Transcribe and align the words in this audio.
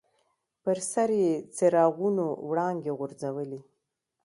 پر 0.63 0.77
سر 0.91 1.09
یې 1.21 1.31
څراغونو 1.55 2.25
وړانګې 2.49 2.91
غورځولې. 2.97 3.59